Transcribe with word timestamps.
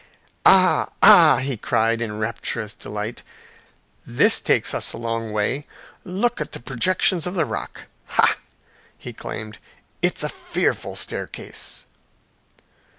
"Ah, 0.47 0.89
ah!" 1.03 1.37
he 1.43 1.55
cried, 1.55 2.01
in 2.01 2.17
rapturous 2.17 2.73
delight; 2.73 3.21
"this 4.03 4.39
will 4.39 4.45
take 4.47 4.73
us 4.73 4.93
a 4.93 4.97
long 4.97 5.31
way. 5.31 5.67
Look 6.03 6.41
at 6.41 6.53
the 6.53 6.59
projections 6.59 7.27
of 7.27 7.35
the 7.35 7.45
rock. 7.45 7.85
Hah!" 8.05 8.37
he 8.97 9.11
exclaimed, 9.11 9.59
"it's 10.01 10.23
a 10.23 10.29
fearful 10.29 10.95
staircase!" 10.95 11.83